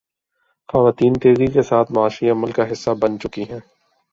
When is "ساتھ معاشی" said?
1.61-2.29